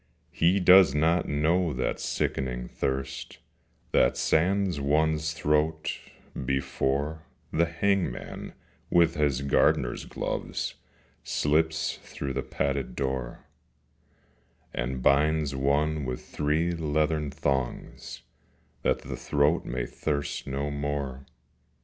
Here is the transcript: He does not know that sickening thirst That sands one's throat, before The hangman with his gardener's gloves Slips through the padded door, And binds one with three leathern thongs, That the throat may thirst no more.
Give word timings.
He 0.31 0.59
does 0.59 0.95
not 0.95 1.27
know 1.27 1.73
that 1.73 1.99
sickening 1.99 2.67
thirst 2.67 3.37
That 3.91 4.17
sands 4.17 4.79
one's 4.79 5.33
throat, 5.33 5.95
before 6.43 7.21
The 7.53 7.67
hangman 7.67 8.53
with 8.89 9.13
his 9.13 9.43
gardener's 9.43 10.05
gloves 10.05 10.73
Slips 11.23 11.99
through 12.01 12.33
the 12.33 12.41
padded 12.41 12.95
door, 12.95 13.45
And 14.73 15.03
binds 15.03 15.55
one 15.55 16.03
with 16.03 16.25
three 16.25 16.71
leathern 16.71 17.29
thongs, 17.29 18.23
That 18.81 19.01
the 19.03 19.15
throat 19.15 19.65
may 19.65 19.85
thirst 19.85 20.47
no 20.47 20.71
more. 20.71 21.27